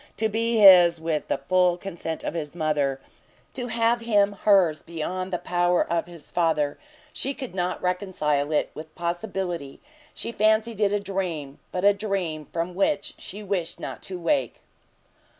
to 0.17 0.27
be 0.27 0.57
his 0.57 0.99
with 0.99 1.27
the 1.27 1.37
full 1.37 1.77
consent 1.77 2.23
of 2.23 2.33
his 2.33 2.55
mother, 2.55 2.99
to 3.53 3.67
have 3.67 3.99
him 4.01 4.31
her's, 4.45 4.81
beyond 4.81 5.31
the 5.31 5.37
power 5.37 5.87
of 5.87 6.07
his 6.07 6.31
father, 6.31 6.79
she 7.13 7.35
could 7.35 7.53
not 7.53 7.79
reconcile 7.83 8.51
it 8.51 8.71
with 8.73 8.95
possibility; 8.95 9.79
she 10.15 10.31
fancied 10.31 10.81
it 10.81 10.91
a 10.91 10.99
dream, 10.99 11.59
but 11.71 11.85
a 11.85 11.93
dream 11.93 12.47
from 12.51 12.73
which 12.73 13.13
she 13.19 13.43
wished 13.43 13.79
not 13.79 14.01
to 14.01 14.17
wake. 14.19 14.61